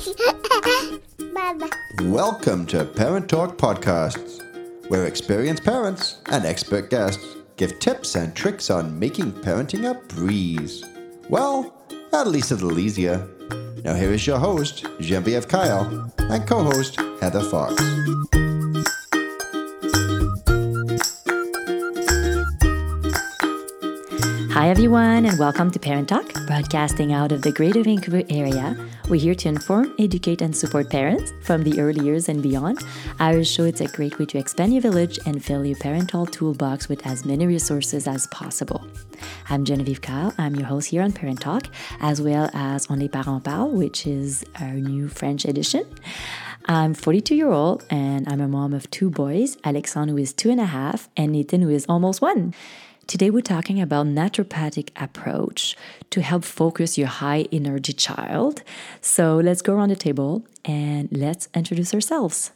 [2.02, 4.40] Welcome to Parent Talk Podcasts,
[4.88, 10.82] where experienced parents and expert guests give tips and tricks on making parenting a breeze.
[11.28, 11.74] Well,
[12.14, 13.28] at least a little easier.
[13.84, 17.74] Now, here is your host, Genevieve Kyle, and co host, Heather Fox.
[24.52, 28.76] Hi, everyone, and welcome to Parent Talk, broadcasting out of the Greater Vancouver area.
[29.08, 32.82] We're here to inform, educate, and support parents from the early years and beyond.
[33.20, 36.88] Our show is a great way to expand your village and fill your parental toolbox
[36.88, 38.84] with as many resources as possible.
[39.48, 40.34] I'm Genevieve Kyle.
[40.36, 41.68] I'm your host here on Parent Talk,
[42.00, 45.86] as well as On les parents parlent, which is our new French edition.
[46.66, 50.50] I'm 42 year old and I'm a mom of two boys, Alexandre who is two
[50.50, 52.52] and a half and Nathan who is almost one.
[53.10, 55.76] Today we're talking about naturopathic approach
[56.10, 58.62] to help focus your high energy child.
[59.00, 62.52] So let's go around the table and let's introduce ourselves.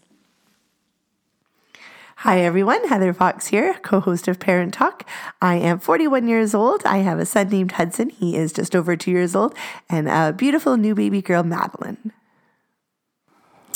[2.19, 5.05] Hi everyone, Heather Fox here, co-host of Parent Talk.
[5.42, 6.83] I am 41 years old.
[6.86, 8.11] I have a son named Hudson.
[8.11, 9.56] He is just over 2 years old
[9.91, 12.12] and a beautiful new baby girl Madeline.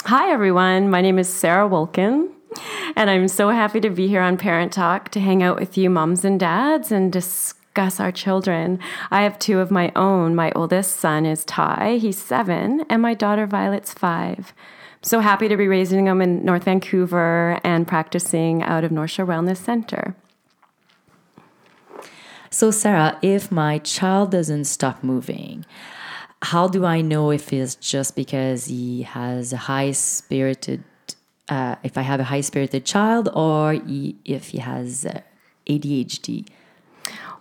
[0.05, 0.91] Hi everyone.
[0.91, 2.29] My name is Sarah Wulkan.
[2.97, 5.91] And I'm so happy to be here on Parent Talk to hang out with you,
[5.91, 8.81] moms and dads, and discuss our children.
[9.11, 10.35] I have two of my own.
[10.35, 14.53] My oldest son is Ty, he's seven, and my daughter Violet's five.
[15.01, 19.27] so happy to be raising them in North Vancouver and practicing out of North Shore
[19.27, 20.17] Wellness Center.
[22.51, 25.67] So, Sarah, if my child doesn't stop moving,
[26.43, 30.83] how do I know if it's just because he has a high spirited
[31.49, 33.81] uh, if I have a high spirited child or
[34.25, 35.21] if he has uh,
[35.67, 36.47] ADHD?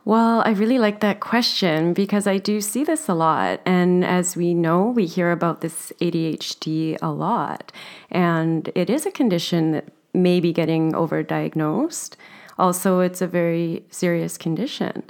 [0.06, 3.60] Well, I really like that question because I do see this a lot.
[3.66, 7.74] And as we know, we hear about this ADHD a lot.
[8.10, 12.16] And it is a condition that may be getting overdiagnosed.
[12.58, 15.04] Also, it's a very serious condition.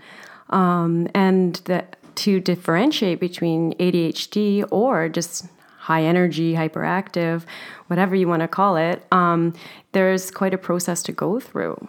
[0.50, 5.46] Um, and that to differentiate between ADHD or just
[5.88, 7.46] high energy, hyperactive,
[7.88, 9.54] whatever you want to call it, um,
[9.94, 11.88] there's quite a process to go through,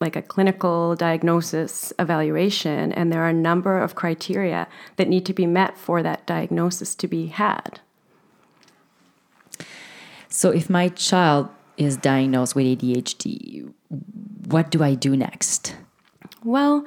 [0.00, 5.34] like a clinical diagnosis evaluation, and there are a number of criteria that need to
[5.34, 7.80] be met for that diagnosis to be had.
[10.28, 13.68] So, if my child is diagnosed with ADHD,
[14.46, 15.74] what do I do next?
[16.44, 16.84] Well,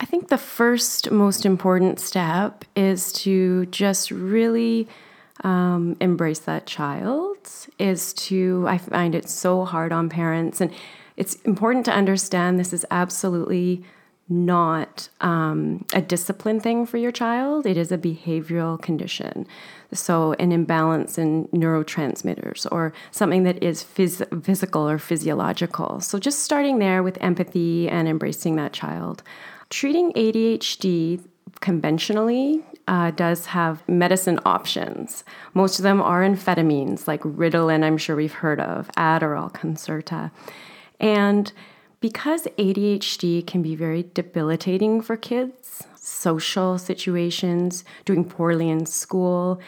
[0.00, 4.88] I think the first most important step is to just really
[5.44, 7.36] um, embrace that child
[7.78, 10.60] is to, I find it so hard on parents.
[10.60, 10.72] And
[11.16, 13.84] it's important to understand this is absolutely
[14.28, 19.46] not um, a discipline thing for your child, it is a behavioral condition.
[19.92, 26.00] So, an imbalance in neurotransmitters or something that is phys- physical or physiological.
[26.00, 29.22] So, just starting there with empathy and embracing that child.
[29.70, 31.22] Treating ADHD
[31.60, 35.24] conventionally uh, does have medicine options.
[35.54, 40.30] Most of them are amphetamines, like Ritalin, I'm sure we've heard of, Adderall, Concerta.
[40.98, 41.52] And
[42.00, 49.60] because ADHD can be very debilitating for kids, social situations, doing poorly in school,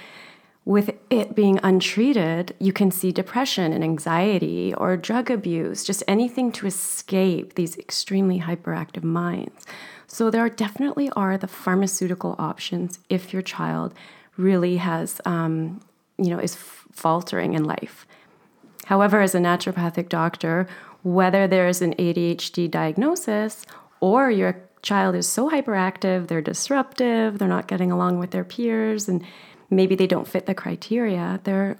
[0.70, 6.52] with it being untreated, you can see depression and anxiety or drug abuse, just anything
[6.52, 9.66] to escape these extremely hyperactive minds.
[10.06, 13.94] So there definitely are the pharmaceutical options if your child
[14.36, 15.80] really has, um,
[16.18, 18.06] you know, is faltering in life.
[18.86, 20.68] However, as a naturopathic doctor,
[21.02, 23.66] whether there's an ADHD diagnosis
[23.98, 29.08] or your child is so hyperactive, they're disruptive, they're not getting along with their peers,
[29.08, 29.24] and
[29.70, 31.78] maybe they don't fit the criteria, there are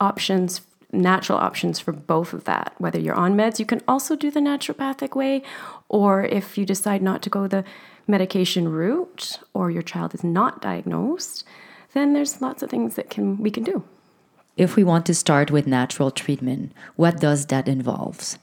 [0.00, 2.74] options natural options for both of that.
[2.78, 5.42] Whether you're on meds, you can also do the naturopathic way,
[5.88, 7.64] or if you decide not to go the
[8.06, 11.44] medication route or your child is not diagnosed,
[11.92, 13.82] then there's lots of things that can we can do.
[14.56, 18.38] If we want to start with natural treatment, what does that involve?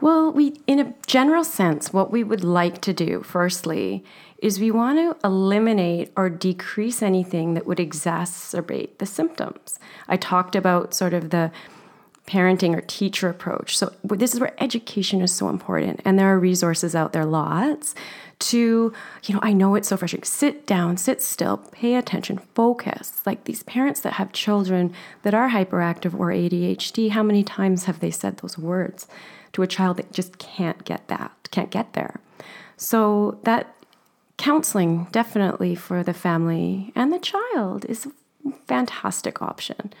[0.00, 4.02] Well, we in a general sense what we would like to do firstly
[4.38, 9.78] is we want to eliminate or decrease anything that would exacerbate the symptoms.
[10.08, 11.52] I talked about sort of the
[12.26, 13.76] parenting or teacher approach.
[13.76, 17.94] So this is where education is so important and there are resources out there lots
[18.38, 18.94] to,
[19.24, 20.24] you know, I know it's so frustrating.
[20.24, 23.20] Sit down, sit still, pay attention, focus.
[23.26, 28.00] Like these parents that have children that are hyperactive or ADHD, how many times have
[28.00, 29.06] they said those words
[29.52, 32.20] to a child that just can't get that, can't get there?
[32.76, 33.74] So that
[34.36, 38.12] counseling definitely for the family and the child is a
[38.66, 39.92] fantastic option.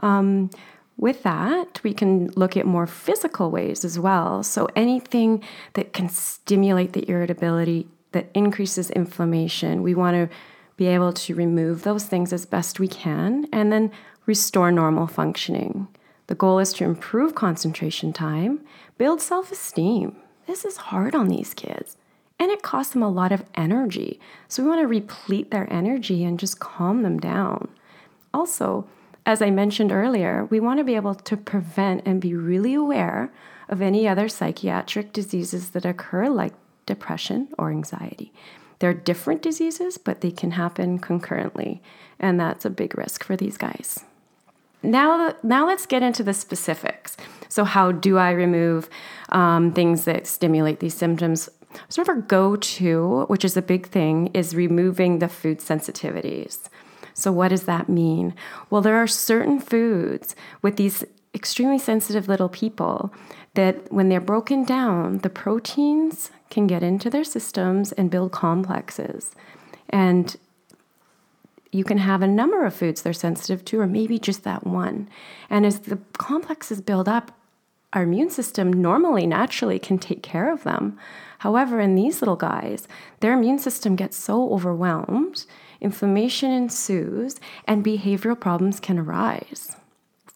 [0.00, 0.50] Um,
[0.96, 4.42] with that, we can look at more physical ways as well.
[4.42, 5.42] So, anything
[5.72, 10.34] that can stimulate the irritability, that increases inflammation, we want to
[10.76, 13.90] be able to remove those things as best we can and then
[14.26, 15.88] restore normal functioning.
[16.26, 18.60] The goal is to improve concentration time,
[18.98, 20.16] build self esteem.
[20.46, 21.96] This is hard on these kids
[22.38, 24.20] and it costs them a lot of energy.
[24.48, 27.68] So we want to replete their energy and just calm them down.
[28.32, 28.86] Also,
[29.24, 33.32] as I mentioned earlier, we want to be able to prevent and be really aware
[33.68, 36.52] of any other psychiatric diseases that occur, like
[36.84, 38.32] depression or anxiety.
[38.80, 41.80] They're different diseases, but they can happen concurrently,
[42.18, 44.04] and that's a big risk for these guys.
[44.84, 47.16] Now, now let's get into the specifics.
[47.48, 48.88] So, how do I remove
[49.30, 51.48] um, things that stimulate these symptoms?
[51.88, 56.68] Sort of our go to, which is a big thing, is removing the food sensitivities.
[57.14, 58.34] So, what does that mean?
[58.70, 61.04] Well, there are certain foods with these
[61.34, 63.12] extremely sensitive little people
[63.54, 69.32] that when they're broken down, the proteins can get into their systems and build complexes.
[69.90, 70.36] And
[71.74, 75.08] you can have a number of foods they're sensitive to, or maybe just that one.
[75.50, 77.32] And as the complexes build up,
[77.92, 80.98] our immune system normally, naturally can take care of them.
[81.38, 82.86] However, in these little guys,
[83.20, 85.46] their immune system gets so overwhelmed
[85.80, 89.76] inflammation ensues, and behavioral problems can arise.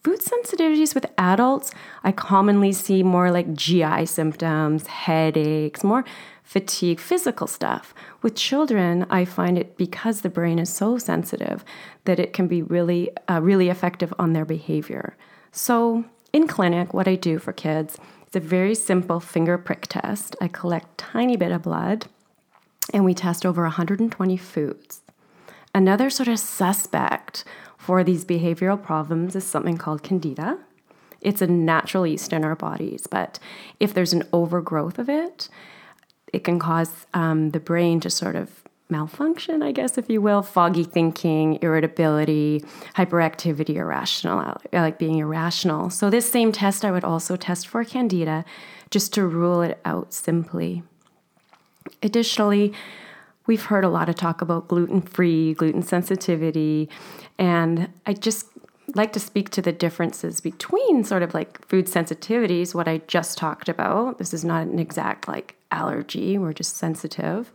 [0.04, 1.70] Food sensitivities with adults,
[2.04, 6.04] I commonly see more like GI symptoms, headaches, more
[6.48, 7.92] fatigue, physical stuff.
[8.22, 11.62] With children, I find it because the brain is so sensitive
[12.06, 15.14] that it can be really, uh, really effective on their behavior.
[15.52, 17.98] So, in clinic, what I do for kids
[18.28, 20.36] is a very simple finger prick test.
[20.40, 22.06] I collect tiny bit of blood,
[22.94, 25.02] and we test over 120 foods.
[25.74, 27.44] Another sort of suspect
[27.76, 30.58] for these behavioral problems is something called candida.
[31.20, 33.38] It's a natural yeast in our bodies, but
[33.78, 35.50] if there's an overgrowth of it,
[36.32, 40.42] it can cause um, the brain to sort of malfunction, I guess, if you will,
[40.42, 42.64] foggy thinking, irritability,
[42.94, 45.90] hyperactivity, irrational, like being irrational.
[45.90, 48.44] So, this same test I would also test for candida
[48.90, 50.82] just to rule it out simply.
[52.02, 52.72] Additionally,
[53.46, 56.88] we've heard a lot of talk about gluten free, gluten sensitivity,
[57.38, 58.46] and I just
[58.94, 63.36] like to speak to the differences between sort of like food sensitivities, what I just
[63.38, 64.18] talked about.
[64.18, 67.52] This is not an exact like allergy, we're just sensitive,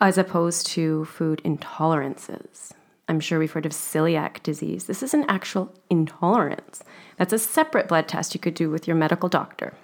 [0.00, 2.72] as opposed to food intolerances.
[3.08, 4.84] I'm sure we've heard of celiac disease.
[4.84, 6.82] This is an actual intolerance.
[7.16, 9.74] That's a separate blood test you could do with your medical doctor.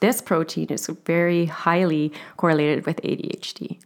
[0.00, 3.78] This protein is very highly correlated with ADHD.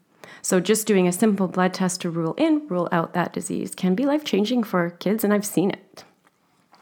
[0.42, 3.94] So, just doing a simple blood test to rule in, rule out that disease can
[3.94, 6.04] be life changing for kids, and I've seen it.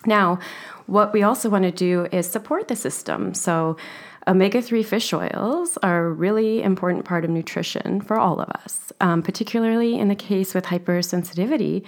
[0.05, 0.39] Now,
[0.87, 3.35] what we also want to do is support the system.
[3.35, 3.77] So,
[4.29, 8.93] omega 3 fish oils are a really important part of nutrition for all of us,
[9.01, 11.85] um, particularly in the case with hypersensitivity.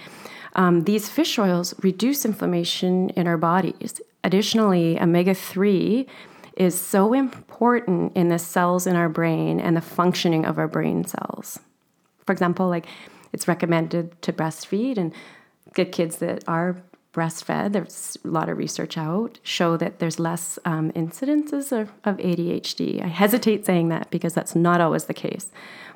[0.55, 4.01] Um, these fish oils reduce inflammation in our bodies.
[4.23, 6.07] Additionally, omega 3
[6.57, 11.05] is so important in the cells in our brain and the functioning of our brain
[11.05, 11.59] cells.
[12.25, 12.85] For example, like
[13.31, 15.13] it's recommended to breastfeed and
[15.73, 16.75] good kids that are
[17.13, 22.17] breastfed, there's a lot of research out, show that there's less um, incidences of, of,
[22.17, 23.03] ADHD.
[23.03, 25.47] I hesitate saying that because that's not always the case.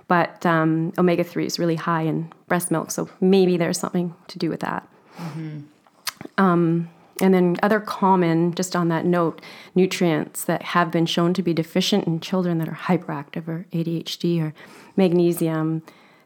[0.07, 4.39] But um, omega 3 is really high in breast milk, so maybe there's something to
[4.39, 4.87] do with that.
[5.17, 5.59] Mm-hmm.
[6.37, 6.89] Um,
[7.21, 9.39] and then other common, just on that note,
[9.75, 14.41] nutrients that have been shown to be deficient in children that are hyperactive or ADHD
[14.41, 14.53] are
[14.97, 15.83] magnesium,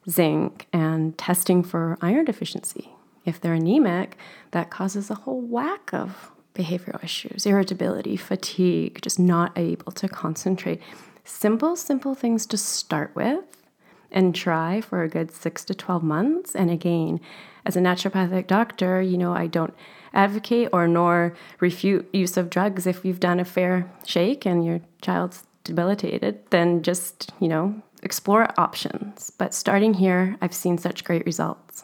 [0.10, 2.92] zinc, and testing for iron deficiency.
[3.28, 4.18] If they're anemic,
[4.52, 10.82] that causes a whole whack of behavioral issues, irritability, fatigue, just not able to concentrate.
[11.26, 13.68] Simple, simple things to start with
[14.12, 16.56] and try for a good six to 12 months.
[16.56, 17.20] And again,
[17.66, 19.74] as a naturopathic doctor, you know, I don't
[20.14, 22.88] advocate or nor refute use of drugs.
[22.88, 28.58] If you've done a fair shake and your child's debilitated, then just, you know, explore
[28.58, 29.32] options.
[29.32, 31.84] But starting here, I've seen such great results.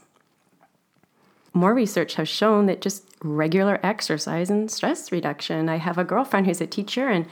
[1.53, 5.69] More research has shown that just regular exercise and stress reduction.
[5.69, 7.27] I have a girlfriend who's a teacher and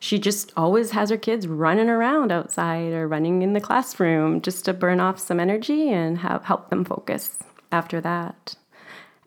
[0.00, 4.66] she just always has her kids running around outside or running in the classroom just
[4.66, 7.38] to burn off some energy and have, help them focus
[7.72, 8.54] after that.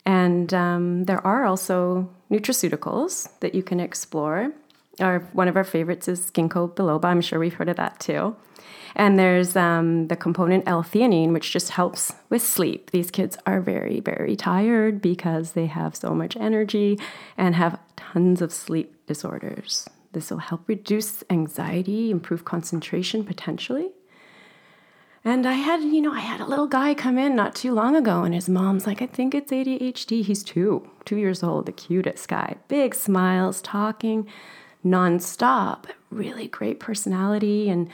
[0.05, 4.53] And um, there are also nutraceuticals that you can explore.
[4.99, 7.05] Our one of our favorites is ginkgo biloba.
[7.05, 8.35] I'm sure we've heard of that too.
[8.95, 12.89] And there's um, the component L-theanine, which just helps with sleep.
[12.89, 16.97] These kids are very, very tired because they have so much energy
[17.37, 19.87] and have tons of sleep disorders.
[20.13, 23.91] This will help reduce anxiety, improve concentration potentially.
[25.23, 27.95] And I had, you know, I had a little guy come in not too long
[27.95, 30.23] ago, and his mom's like, I think it's ADHD.
[30.23, 32.55] He's two, two years old, the cutest guy.
[32.67, 34.27] Big smiles, talking
[34.91, 37.69] nonstop, really great personality.
[37.69, 37.89] And,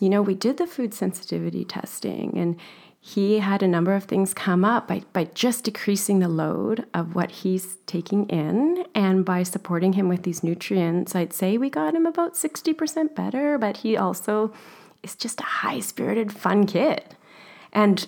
[0.00, 2.56] you know, we did the food sensitivity testing, and
[3.00, 7.14] he had a number of things come up by, by just decreasing the load of
[7.14, 11.14] what he's taking in and by supporting him with these nutrients.
[11.14, 14.52] I'd say we got him about 60% better, but he also
[15.02, 17.16] is just a high spirited, fun kid.
[17.72, 18.06] And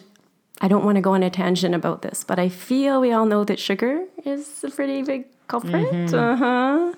[0.60, 3.26] I don't want to go on a tangent about this, but I feel we all
[3.26, 5.90] know that sugar is a pretty big culprit.
[5.92, 6.14] Mm-hmm.
[6.14, 6.92] Uh-huh.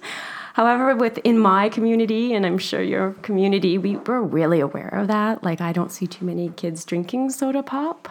[0.54, 5.42] However, within my community, and I'm sure your community, we, we're really aware of that.
[5.42, 8.11] Like, I don't see too many kids drinking soda pop.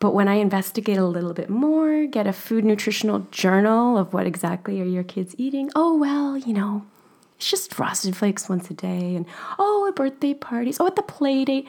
[0.00, 4.26] But when I investigate a little bit more, get a food nutritional journal of what
[4.26, 6.84] exactly are your kids eating, oh, well, you know,
[7.36, 9.14] it's just frosted flakes once a day.
[9.14, 9.26] And
[9.60, 10.78] oh, at birthday parties.
[10.80, 11.68] Oh, at the play date.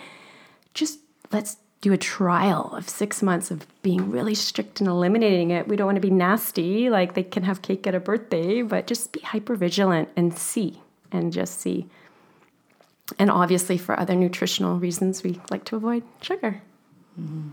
[0.73, 0.99] Just
[1.31, 5.67] let's do a trial of six months of being really strict and eliminating it.
[5.67, 8.87] We don't want to be nasty, like they can have cake at a birthday, but
[8.87, 11.87] just be hyper vigilant and see and just see.
[13.19, 16.61] And obviously, for other nutritional reasons, we like to avoid sugar.
[17.19, 17.49] Mm-hmm.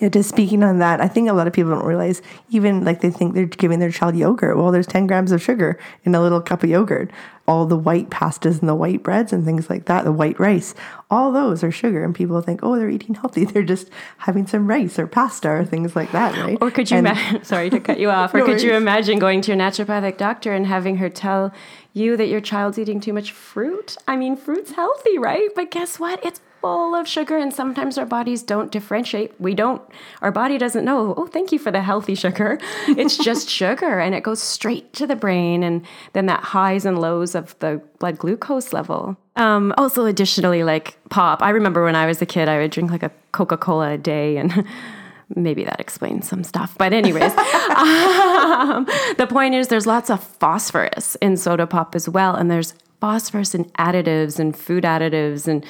[0.00, 3.02] Yeah, just speaking on that, I think a lot of people don't realize even like
[3.02, 4.56] they think they're giving their child yogurt.
[4.56, 7.10] Well, there's 10 grams of sugar in a little cup of yogurt.
[7.46, 10.74] All the white pastas and the white breads and things like that, the white rice,
[11.10, 12.02] all those are sugar.
[12.02, 13.44] And people think, oh, they're eating healthy.
[13.50, 16.56] They're just having some rice or pasta or things like that, right?
[16.60, 19.42] Or could you imagine, sorry to cut you off, or no could you imagine going
[19.42, 21.52] to your naturopathic doctor and having her tell
[21.92, 23.96] you that your child's eating too much fruit?
[24.08, 25.50] I mean, fruit's healthy, right?
[25.54, 26.24] But guess what?
[26.24, 29.38] It's full of sugar and sometimes our bodies don't differentiate.
[29.40, 29.82] We don't
[30.20, 32.58] our body doesn't know oh thank you for the healthy sugar.
[33.00, 36.98] It's just sugar and it goes straight to the brain and then that highs and
[36.98, 39.16] lows of the blood glucose level.
[39.36, 41.42] Um, also additionally like pop.
[41.42, 44.36] I remember when i was a kid i would drink like a coca-cola a day
[44.36, 44.66] and
[45.34, 46.76] maybe that explains some stuff.
[46.76, 47.32] But anyways
[47.76, 48.86] um,
[49.16, 53.54] the point is there's lots of phosphorus in soda pop as well and there's phosphorus
[53.54, 55.64] in additives and food additives and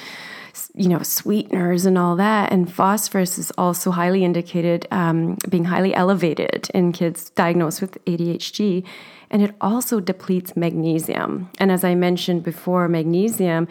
[0.75, 2.51] you know, sweeteners and all that.
[2.51, 8.83] And phosphorus is also highly indicated, um, being highly elevated in kids diagnosed with ADHD.
[9.29, 11.49] And it also depletes magnesium.
[11.59, 13.67] And as I mentioned before, magnesium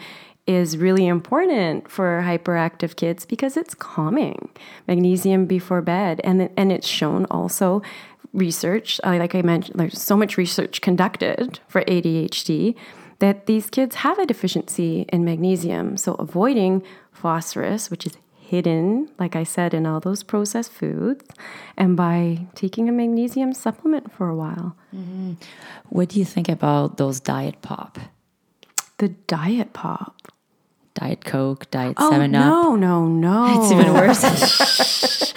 [0.47, 4.49] is really important for hyperactive kids because it's calming.
[4.87, 6.19] Magnesium before bed.
[6.23, 7.81] And, and it's shown also
[8.33, 12.75] research, uh, like I mentioned, there's so much research conducted for ADHD
[13.21, 15.95] that these kids have a deficiency in magnesium.
[15.95, 21.23] So, avoiding phosphorus, which is hidden, like I said, in all those processed foods,
[21.77, 24.75] and by taking a magnesium supplement for a while.
[24.93, 25.33] Mm-hmm.
[25.89, 27.99] What do you think about those diet pop?
[28.97, 30.20] The diet pop.
[30.93, 32.45] Diet Coke, Diet oh, Seven Up.
[32.45, 33.61] No, no, no.
[33.61, 35.33] It's even worse.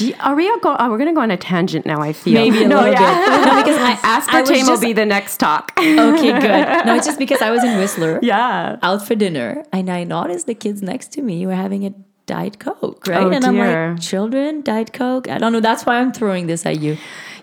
[0.00, 0.76] you, are we go?
[0.78, 2.00] Oh, we're going to go on a tangent now.
[2.00, 3.38] I feel maybe a no, little yeah.
[3.38, 3.46] bit.
[3.46, 5.72] No, because I, aspartame just, will be the next talk.
[5.78, 6.68] okay, good.
[6.86, 8.20] No, it's just because I was in Whistler.
[8.22, 11.94] Yeah, out for dinner, and I noticed the kids next to me were having a
[12.26, 13.22] Diet Coke, right?
[13.22, 13.64] Oh, and dear.
[13.64, 15.28] I'm like, children, Diet Coke.
[15.28, 15.60] I don't know.
[15.60, 16.98] That's why I'm throwing this at you.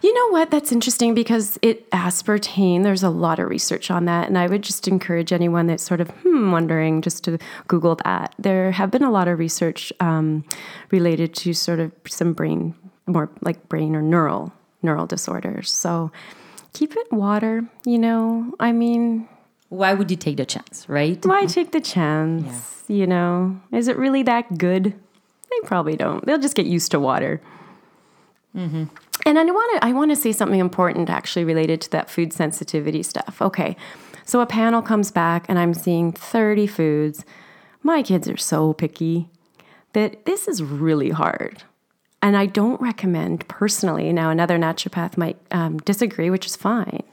[0.05, 0.51] You know what?
[0.51, 2.83] That's interesting because it aspartame.
[2.83, 5.99] There's a lot of research on that, and I would just encourage anyone that's sort
[5.99, 8.35] of hmm wondering just to Google that.
[8.37, 10.45] There have been a lot of research um,
[10.91, 12.75] related to sort of some brain,
[13.07, 15.71] more like brain or neural neural disorders.
[15.71, 16.11] So
[16.73, 17.65] keep it water.
[17.83, 19.27] You know, I mean,
[19.69, 21.17] why would you take the chance, right?
[21.25, 22.83] Why take the chance?
[22.87, 22.95] Yeah.
[22.95, 24.93] You know, is it really that good?
[25.49, 26.23] They probably don't.
[26.27, 27.41] They'll just get used to water.
[28.55, 28.83] Mm-hmm.
[29.25, 32.33] And I want to I want to say something important actually related to that food
[32.33, 33.41] sensitivity stuff.
[33.41, 33.75] Okay.
[34.25, 37.25] So a panel comes back and I'm seeing 30 foods.
[37.83, 39.29] My kids are so picky
[39.93, 41.63] that this is really hard.
[42.21, 44.11] And I don't recommend personally.
[44.11, 47.03] Now, another naturopath might um, disagree, which is fine.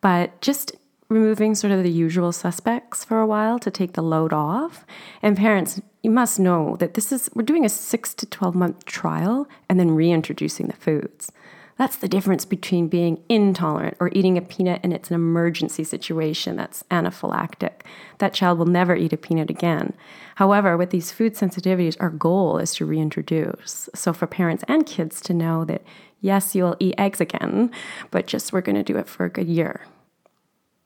[0.00, 0.76] But just
[1.08, 4.86] removing sort of the usual suspects for a while to take the load off.
[5.22, 8.84] And parents, you must know that this is, we're doing a six to 12 month
[8.84, 11.32] trial and then reintroducing the foods.
[11.76, 16.54] That's the difference between being intolerant or eating a peanut and it's an emergency situation
[16.54, 17.80] that's anaphylactic.
[18.18, 19.94] That child will never eat a peanut again.
[20.36, 23.88] However, with these food sensitivities, our goal is to reintroduce.
[23.94, 25.82] So for parents and kids to know that
[26.20, 27.72] yes, you'll eat eggs again,
[28.10, 29.80] but just we're going to do it for a good year.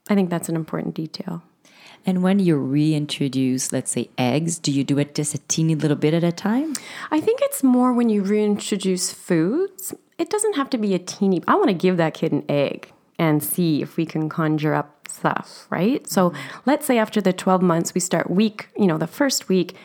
[0.09, 1.43] I think that's an important detail.
[2.09, 5.95] And when you reintroduce, let's say, eggs, do you do it just a teeny little
[5.95, 6.73] bit at a time?
[7.11, 9.93] I think it's more when you reintroduce foods.
[10.17, 11.43] It doesn't have to be a teeny.
[11.47, 15.07] I want to give that kid an egg and see if we can conjure up
[15.07, 16.09] stuff, right?
[16.09, 16.61] So mm-hmm.
[16.65, 19.77] let's say after the 12 months, we start week, you know, the first week,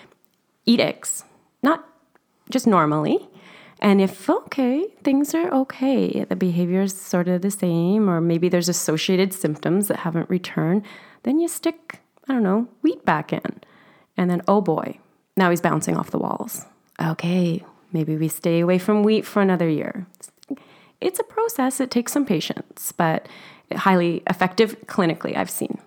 [0.66, 1.26] eat eggs,
[1.62, 1.86] not
[2.50, 3.28] just normally.
[3.80, 8.48] And if, okay, things are okay, the behavior is sort of the same, or maybe
[8.48, 10.84] there's associated symptoms that haven't returned,
[11.24, 13.62] then you stick, I don't know, wheat back in.
[14.18, 15.00] And then, oh boy,
[15.36, 16.66] now he's bouncing off the walls.
[17.02, 20.06] Okay, maybe we stay away from wheat for another year.
[21.02, 23.28] It's a process, it takes some patience, but
[23.76, 25.80] highly effective clinically, I've seen.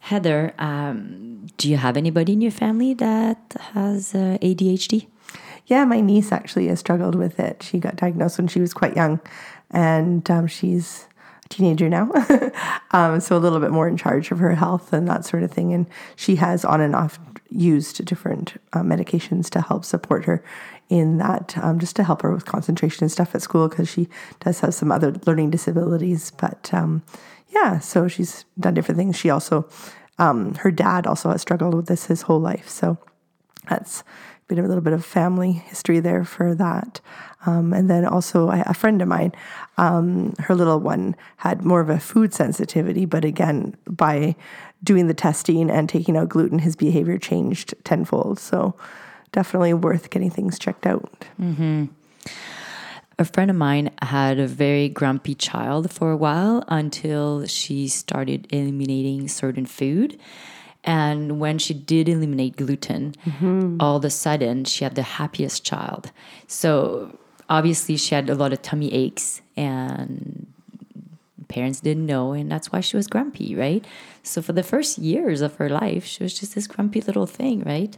[0.00, 5.06] Heather, um, do you have anybody in your family that has uh, ADHD?
[5.66, 7.62] Yeah, my niece actually has struggled with it.
[7.62, 9.20] She got diagnosed when she was quite young,
[9.70, 11.07] and um, she's a
[11.48, 12.10] teenager now,
[12.90, 15.50] um, so a little bit more in charge of her health and that sort of
[15.50, 15.72] thing.
[15.72, 15.86] And
[16.16, 17.18] she has on and off
[17.50, 20.44] used different uh, medications to help support her
[20.88, 24.08] in that, um, just to help her with concentration and stuff at school because she
[24.40, 26.30] does have some other learning disabilities.
[26.30, 27.02] But um,
[27.48, 29.16] yeah, so she's done different things.
[29.16, 29.68] She also,
[30.18, 32.98] um, her dad also has struggled with this his whole life, so
[33.68, 34.02] that's
[34.48, 37.00] been a little bit of family history there for that.
[37.46, 39.32] Um, and then also a, friend of mine,
[39.76, 44.34] um, her little one had more of a food sensitivity, but again, by
[44.82, 48.38] doing the testing and taking out gluten, his behavior changed tenfold.
[48.40, 48.74] So
[49.32, 51.26] definitely worth getting things checked out.
[53.20, 58.46] A friend of mine had a very grumpy child for a while until she started
[58.50, 60.18] eliminating certain food.
[60.88, 63.76] And when she did eliminate gluten, mm-hmm.
[63.78, 66.10] all of a sudden she had the happiest child.
[66.46, 67.18] So
[67.50, 70.46] obviously she had a lot of tummy aches and
[71.48, 73.84] parents didn't know and that's why she was grumpy, right?
[74.22, 77.64] So for the first years of her life, she was just this grumpy little thing,
[77.64, 77.94] right?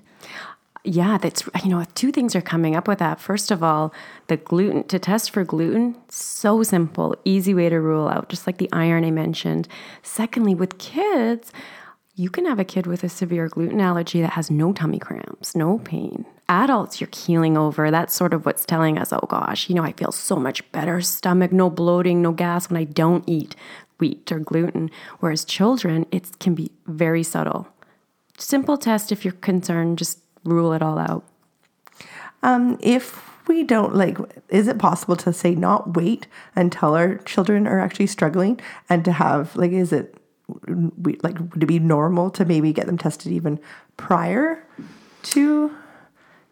[0.82, 3.20] Yeah, that's you know, two things are coming up with that.
[3.20, 3.94] First of all,
[4.26, 8.58] the gluten to test for gluten, so simple, easy way to rule out, just like
[8.58, 9.68] the iron I mentioned.
[10.02, 11.52] Secondly, with kids,
[12.14, 15.54] you can have a kid with a severe gluten allergy that has no tummy cramps,
[15.54, 16.26] no pain.
[16.48, 17.90] Adults, you're keeling over.
[17.90, 21.00] That's sort of what's telling us, oh gosh, you know, I feel so much better
[21.00, 23.54] stomach, no bloating, no gas when I don't eat
[23.98, 24.90] wheat or gluten.
[25.20, 27.68] Whereas children, it can be very subtle.
[28.36, 31.24] Simple test if you're concerned, just rule it all out.
[32.42, 34.18] Um, if we don't like,
[34.48, 39.12] is it possible to say not wait until our children are actually struggling and to
[39.12, 40.19] have like, is it
[40.96, 43.58] we, like would it be normal to maybe get them tested even
[43.96, 44.64] prior
[45.24, 45.70] to?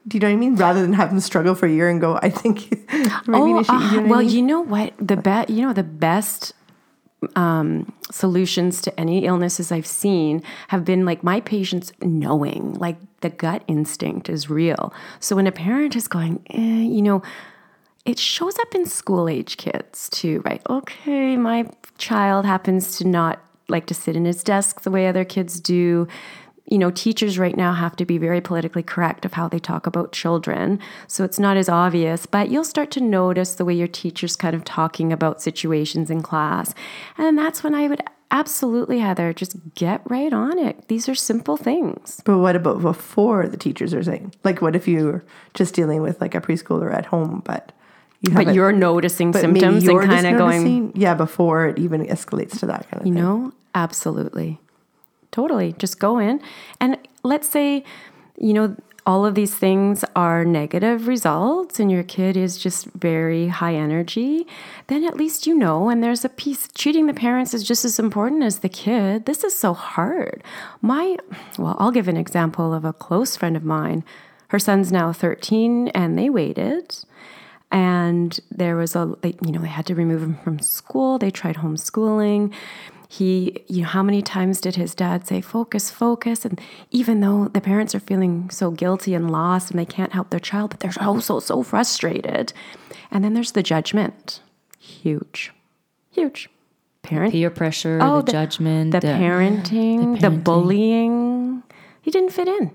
[0.07, 0.57] Do you know what I mean?
[0.57, 3.75] Rather than have them struggle for a year and go, I think maybe Oh, should.
[3.75, 4.31] uh, you know I well, mean?
[4.31, 4.93] you know what?
[4.99, 6.55] The best you know the best
[7.37, 13.29] um, solutions to any illnesses I've seen have been like my patients knowing, like the
[13.31, 14.93] gut instinct is real.
[15.21, 17.21] So when a parent is going, eh, you know,
[18.05, 20.63] it shows up in school age kids too, right?
[20.71, 25.25] Okay, my child happens to not like to sit in his desk the way other
[25.25, 26.07] kids do.
[26.71, 29.87] You know, teachers right now have to be very politically correct of how they talk
[29.87, 30.81] about children.
[31.07, 34.55] So it's not as obvious, but you'll start to notice the way your teacher's kind
[34.55, 36.75] of talking about situations in class.
[37.17, 40.89] And that's when I would absolutely, Heather, just get right on it.
[40.89, 42.21] These are simple things.
[42.25, 44.35] But what about before the teachers are saying?
[44.45, 47.73] Like, what if you're just dealing with like a preschooler at home, but
[48.21, 52.05] you But you're noticing but symptoms you're and kind of going, yeah, before it even
[52.07, 53.23] escalates to that kind of You thing.
[53.23, 54.59] know, absolutely.
[55.31, 55.75] Totally.
[55.79, 56.41] Just go in.
[56.81, 57.85] And let's say,
[58.37, 58.77] you know,
[59.07, 64.47] all of these things are negative results and your kid is just very high energy,
[64.89, 65.89] then at least you know.
[65.89, 69.25] And there's a piece treating the parents is just as important as the kid.
[69.27, 70.43] This is so hard.
[70.83, 71.17] My,
[71.57, 74.05] well, I'll give an example of a close friend of mine.
[74.49, 76.97] Her son's now 13 and they waited
[77.71, 81.19] and there was a they, you know they had to remove him from school.
[81.19, 82.53] They tried homeschooling.
[83.11, 86.45] He you know how many times did his dad say focus focus?
[86.45, 90.31] And even though the parents are feeling so guilty and lost and they can't help
[90.31, 92.53] their child but they're so so so frustrated.
[93.11, 94.41] And then there's the judgment.
[94.79, 95.53] Huge.
[96.11, 96.51] Huge.
[97.03, 100.45] Parent Peer pressure, Oh, the, judgment, the parenting, the, parenting.
[100.45, 101.63] bullying.
[102.03, 102.73] He didn't fit in.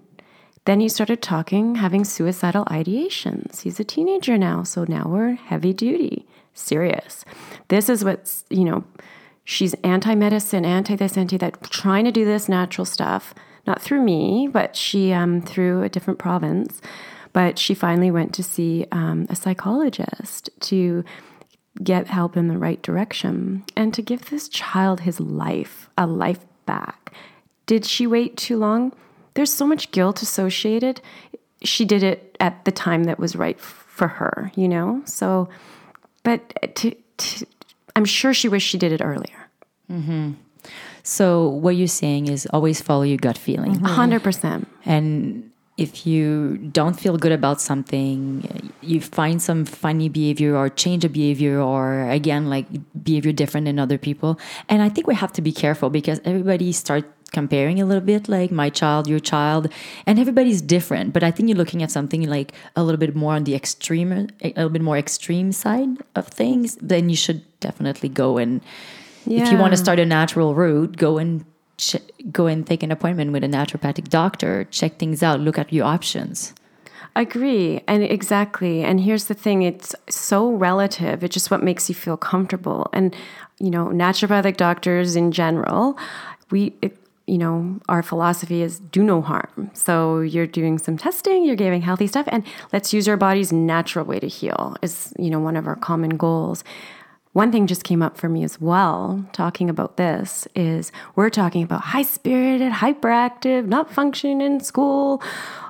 [0.65, 3.61] Then he started talking, having suicidal ideations.
[3.61, 7.25] He's a teenager now, so now we're heavy duty, serious.
[7.67, 8.85] This is what's, you know,
[9.43, 13.33] she's anti medicine, anti this, anti that, trying to do this natural stuff,
[13.67, 16.81] not through me, but she, um, through a different province.
[17.33, 21.03] But she finally went to see um, a psychologist to
[21.81, 26.45] get help in the right direction and to give this child his life, a life
[26.65, 27.11] back.
[27.65, 28.93] Did she wait too long?
[29.33, 31.01] There's so much guilt associated.
[31.63, 35.01] She did it at the time that was right for her, you know?
[35.05, 35.49] So,
[36.23, 37.45] but to, to,
[37.95, 39.49] I'm sure she wished she did it earlier.
[39.91, 40.33] Mm-hmm.
[41.03, 43.75] So what you're saying is always follow your gut feeling.
[43.75, 43.85] Mm-hmm.
[43.85, 44.65] A 100%.
[44.85, 51.03] And if you don't feel good about something, you find some funny behavior or change
[51.03, 52.67] a behavior or again like
[53.03, 54.39] behavior different than other people.
[54.69, 58.29] And I think we have to be careful because everybody start comparing a little bit
[58.29, 59.67] like my child, your child,
[60.05, 61.11] and everybody's different.
[61.11, 64.11] But I think you're looking at something like a little bit more on the extreme
[64.13, 68.61] a little bit more extreme side of things, then you should definitely go and
[69.25, 71.45] if you want to start a natural route, go and
[71.77, 71.95] ch-
[72.31, 75.85] go and take an appointment with a naturopathic doctor, check things out, look at your
[75.85, 76.53] options.
[77.15, 77.81] Agree.
[77.87, 78.83] And exactly.
[78.83, 81.23] And here's the thing it's so relative.
[81.23, 82.89] It's just what makes you feel comfortable.
[82.91, 83.15] And,
[83.59, 85.97] you know, naturopathic doctors in general,
[86.49, 89.71] we, it, you know, our philosophy is do no harm.
[89.73, 94.05] So you're doing some testing, you're giving healthy stuff, and let's use our body's natural
[94.05, 96.63] way to heal, is, you know, one of our common goals.
[97.31, 101.63] One thing just came up for me as well, talking about this, is we're talking
[101.63, 105.19] about high spirited, hyperactive, not functioning in school.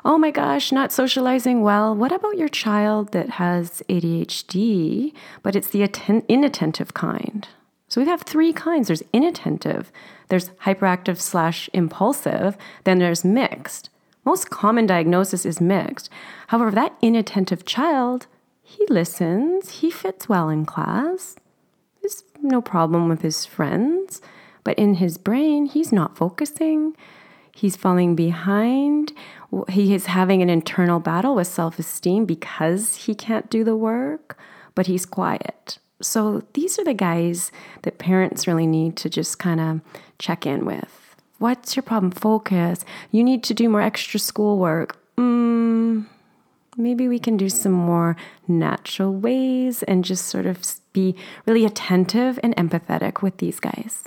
[0.04, 1.96] Oh my gosh, not socializing well.
[1.96, 7.48] What about your child that has ADHD, but it's the atten- inattentive kind?
[7.94, 9.92] So we have three kinds there's inattentive,
[10.30, 13.92] there's hyperactive slash impulsive, then there's mixed.
[14.26, 16.10] Most common diagnosis is mixed.
[16.48, 18.26] However, that inattentive child,
[18.64, 21.36] he listens, he fits well in class,
[22.02, 24.24] there's no problem with his friends,
[24.64, 26.98] but in his brain, he's not focusing.
[27.56, 29.14] He's falling behind.
[29.70, 34.36] He is having an internal battle with self esteem because he can't do the work,
[34.74, 35.78] but he's quiet.
[36.04, 37.52] So these are the guys
[37.84, 39.82] that parents really need to just kind of
[40.20, 41.16] check in with.
[41.40, 42.12] What's your problem?
[42.12, 42.86] Focus.
[43.12, 44.98] You need to do more extra schoolwork.
[45.18, 46.06] Mm,
[46.78, 48.16] maybe we can do some more
[48.48, 50.62] natural ways and just sort of
[50.94, 54.04] be really attentive and empathetic with these guys.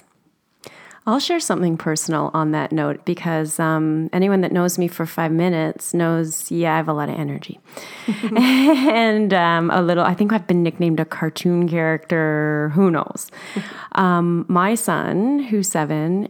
[1.08, 5.30] I'll share something personal on that note because um, anyone that knows me for five
[5.30, 7.60] minutes knows, yeah, I have a lot of energy.
[8.36, 13.30] and um, a little, I think I've been nicknamed a cartoon character, who knows.
[13.92, 16.28] Um, my son, who's seven,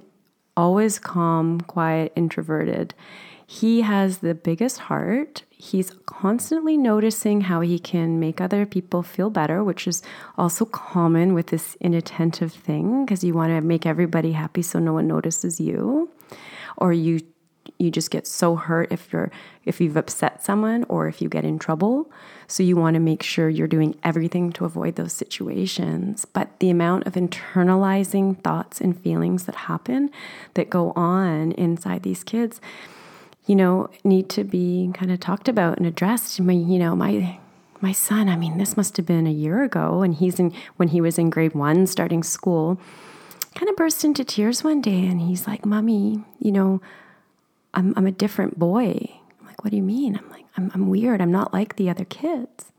[0.57, 2.95] always calm, quiet, introverted.
[3.47, 5.45] He has the biggest heart.
[5.51, 10.03] He's constantly noticing how he can make other people feel better, which is
[10.37, 14.93] also common with this inattentive thing because you want to make everybody happy so no
[14.93, 16.11] one notices you.
[16.77, 17.21] Or you
[17.79, 19.31] you just get so hurt if you're
[19.65, 22.11] if you've upset someone or if you get in trouble.
[22.47, 26.25] So you want to make sure you're doing everything to avoid those situations.
[26.25, 30.11] But the amount of internalizing thoughts and feelings that happen
[30.55, 32.61] that go on inside these kids,
[33.47, 36.41] you know, need to be kind of talked about and addressed.
[36.41, 37.39] My, you know, my
[37.81, 40.89] my son, I mean, this must have been a year ago and he's in when
[40.89, 42.81] he was in grade 1 starting school,
[43.55, 46.81] kind of burst into tears one day and he's like, "Mommy, you know,
[47.75, 50.89] I'm I'm a different boy." I'm like, "What do you mean?" I'm like, "I'm I'm
[50.89, 51.21] weird.
[51.21, 52.73] I'm not like the other kids."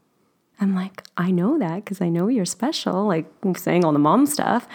[0.59, 4.25] I'm like, I know that because I know you're special, like saying all the mom
[4.25, 4.67] stuff.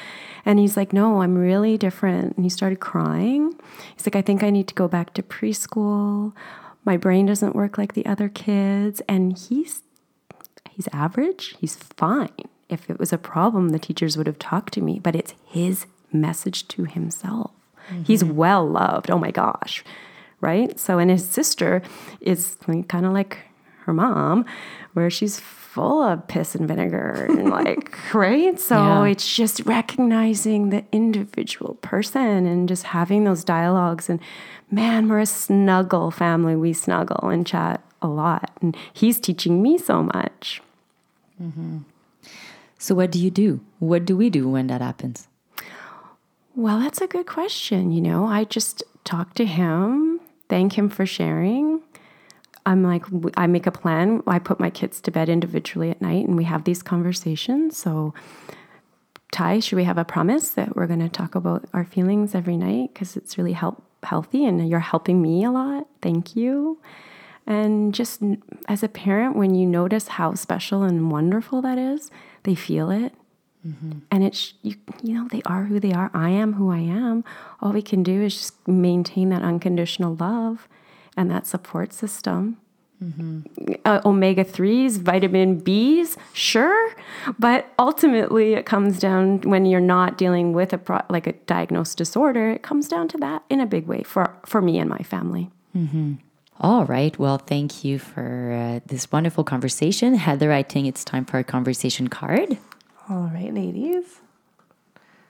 [0.45, 2.37] And he's like, No, I'm really different.
[2.37, 3.55] And he started crying.
[3.97, 6.33] He's like, I think I need to go back to preschool.
[6.85, 9.01] My brain doesn't work like the other kids.
[9.09, 9.83] And he's
[10.71, 11.55] he's average.
[11.59, 12.31] He's fine.
[12.69, 15.87] If it was a problem, the teachers would have talked to me, but it's his
[16.13, 17.51] message to himself.
[17.91, 18.05] Mm-hmm.
[18.05, 19.11] He's well loved.
[19.11, 19.85] Oh my gosh.
[20.41, 20.79] Right?
[20.81, 21.83] So, and his sister
[22.21, 22.57] is
[22.89, 23.39] kind of like
[23.85, 24.45] her mom,
[24.95, 25.41] where she's
[25.73, 28.61] full of piss and vinegar and like, right?
[28.61, 29.05] So Yeah.
[29.05, 34.11] it's just recognizing the individual person and just having those dialogues.
[34.11, 34.21] And
[34.71, 36.57] man, we're a snuggle family.
[36.57, 38.51] We snuggle and chat a lot.
[38.61, 40.61] And he's teaching me so much.
[41.43, 41.79] Mm-hmm.
[42.79, 43.61] So what do you do?
[43.79, 45.27] What do we do when that happens?
[46.55, 47.93] Well, that's a good question.
[47.93, 51.81] You know, I just talk to him, thank him for sharing.
[52.65, 53.05] I'm like,
[53.37, 54.23] I make a plan.
[54.27, 57.77] I put my kids to bed individually at night and we have these conversations.
[57.77, 58.15] So,
[59.33, 62.57] Ty, should we have a promise that we're going to talk about our feelings every
[62.57, 62.91] night?
[62.93, 65.89] Because it's really help, healthy and you're helping me a lot.
[66.01, 66.79] Thank you.
[67.47, 68.23] And just
[68.69, 72.11] as a parent, when you notice how special and wonderful that is,
[72.45, 73.15] they feel it
[73.67, 73.99] mm-hmm.
[74.11, 77.25] and it's you, you know they are who they are i am who i am
[77.61, 80.69] all we can do is just maintain that unconditional love
[81.17, 82.59] and that support system
[83.85, 86.95] uh, omega 3s, vitamin Bs, sure.
[87.39, 91.99] But ultimately, it comes down when you're not dealing with a pro- like a diagnosed
[91.99, 94.99] disorder, it comes down to that in a big way for, for me and my
[94.99, 95.51] family.
[96.61, 97.19] All right.
[97.19, 100.15] Well, thank you for uh, this wonderful conversation.
[100.15, 102.57] Heather, I think it's time for a conversation card.
[103.09, 104.21] All right, ladies.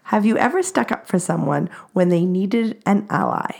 [0.04, 3.52] Have you ever stuck up for someone when they needed an ally?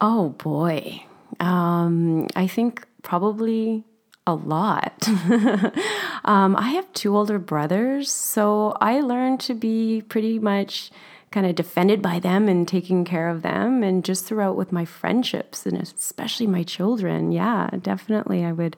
[0.00, 1.04] Oh boy.
[1.40, 3.84] Um, I think probably
[4.26, 5.06] a lot.
[6.24, 10.90] um, I have two older brothers, so I learned to be pretty much
[11.30, 14.84] kind of defended by them and taking care of them, and just throughout with my
[14.84, 17.32] friendships and especially my children.
[17.32, 18.76] Yeah, definitely, I would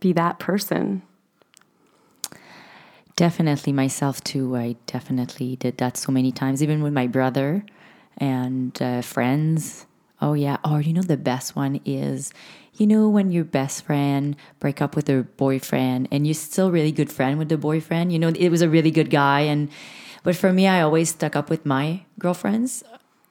[0.00, 1.02] be that person.
[3.16, 4.56] Definitely myself too.
[4.56, 7.64] I definitely did that so many times, even with my brother
[8.18, 9.86] and uh, friends.
[10.24, 10.56] Oh yeah.
[10.64, 12.32] Or you know the best one is,
[12.80, 16.92] you know, when your best friend break up with their boyfriend and you're still really
[17.00, 18.10] good friend with the boyfriend.
[18.12, 19.68] You know, it was a really good guy, and
[20.24, 21.86] but for me, I always stuck up with my
[22.18, 22.82] girlfriends.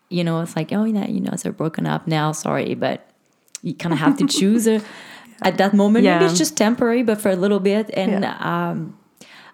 [0.09, 2.31] You know, it's like, oh yeah, you know, they're broken up now.
[2.31, 2.97] Sorry, but
[3.63, 4.79] you kind of have to choose a,
[5.41, 6.03] at that moment.
[6.05, 6.29] Maybe Yeah.
[6.29, 8.95] it's just temporary, but for a little bit, and um,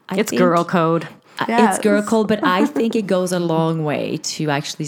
[0.09, 1.07] I It's think- girl code.
[1.39, 4.87] uh, Yeah, it's girl code, but I think it goes a long way to actually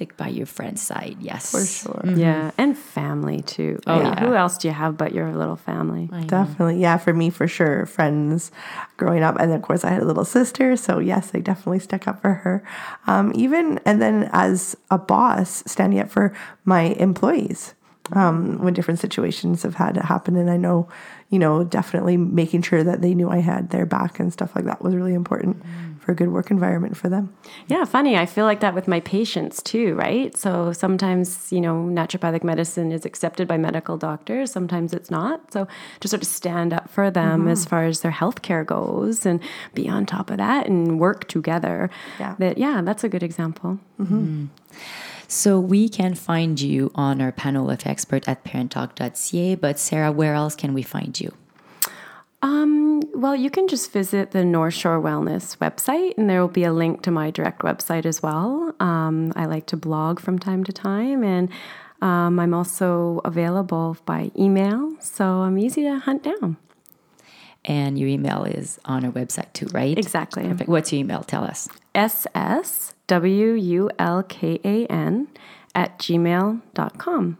[0.00, 1.16] s- stick by your friend's side.
[1.20, 2.14] Yes, For sure.
[2.16, 3.78] Yeah, and family too.
[3.86, 4.20] Oh, Like, yeah.
[4.26, 6.08] Who else do you have but your little family?
[6.26, 6.80] Definitely.
[6.80, 7.86] Yeah, for me, for sure.
[7.86, 8.50] Friends
[8.96, 9.36] growing up.
[9.38, 10.76] And of course, I had a little sister.
[10.76, 12.62] So, yes, I definitely stuck up for her.
[13.06, 16.32] Um, even, and then as a boss, standing up for
[16.64, 17.74] my employees
[18.12, 20.36] um, when different situations have had to happen.
[20.36, 20.88] And I know,
[21.28, 24.64] you know, definitely making sure that they knew I had their back and stuff like
[24.64, 25.62] that was really important
[26.10, 27.32] for a good work environment for them.
[27.68, 28.16] Yeah, funny.
[28.16, 30.36] I feel like that with my patients too, right?
[30.36, 35.52] So sometimes, you know, naturopathic medicine is accepted by medical doctors, sometimes it's not.
[35.52, 35.68] So
[36.00, 37.50] to sort of stand up for them mm-hmm.
[37.50, 39.40] as far as their healthcare goes and
[39.72, 41.90] be on top of that and work together.
[42.18, 42.34] Yeah.
[42.40, 43.78] That yeah, that's a good example.
[44.00, 44.18] Mm-hmm.
[44.18, 44.46] Mm-hmm.
[45.28, 49.54] So we can find you on our panel of expert at parenttalk.ca.
[49.54, 51.32] But Sarah, where else can we find you?
[52.42, 56.64] Um, well, you can just visit the North Shore Wellness website, and there will be
[56.64, 58.74] a link to my direct website as well.
[58.80, 61.48] Um, I like to blog from time to time, and
[62.02, 66.56] um, I'm also available by email, so I'm easy to hunt down.
[67.64, 69.98] And your email is on our website too, right?
[69.98, 70.44] Exactly.
[70.44, 70.68] Perfect.
[70.68, 71.22] What's your email?
[71.22, 71.68] Tell us.
[71.94, 75.28] S S W U L K A N
[75.74, 77.38] at gmail.com.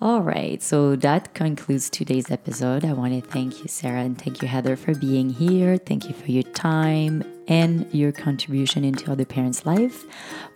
[0.00, 2.84] All right, so that concludes today's episode.
[2.84, 5.76] I want to thank you, Sarah, and thank you, Heather, for being here.
[5.76, 10.04] Thank you for your time and your contribution into other parents' life.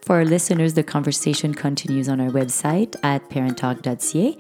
[0.03, 4.39] For our listeners, the conversation continues on our website at parenttalk.ca.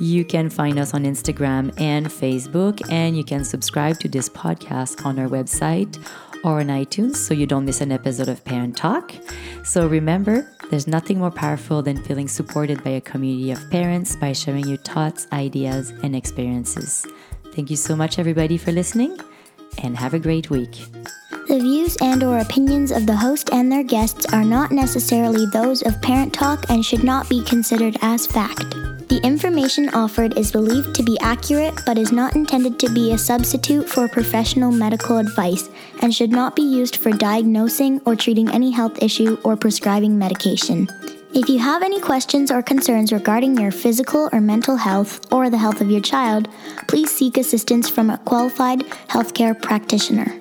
[0.00, 5.06] You can find us on Instagram and Facebook, and you can subscribe to this podcast
[5.06, 5.96] on our website
[6.42, 9.12] or on iTunes so you don't miss an episode of Parent Talk.
[9.62, 14.32] So remember, there's nothing more powerful than feeling supported by a community of parents by
[14.32, 17.04] sharing your thoughts, ideas, and experiences.
[17.54, 19.18] Thank you so much, everybody, for listening,
[19.82, 20.70] and have a great week.
[21.48, 25.82] The views and or opinions of the host and their guests are not necessarily those
[25.82, 28.72] of Parent Talk and should not be considered as fact.
[29.10, 33.18] The information offered is believed to be accurate but is not intended to be a
[33.18, 35.68] substitute for professional medical advice
[36.00, 40.86] and should not be used for diagnosing or treating any health issue or prescribing medication.
[41.34, 45.58] If you have any questions or concerns regarding your physical or mental health or the
[45.58, 46.48] health of your child,
[46.86, 50.40] please seek assistance from a qualified healthcare practitioner.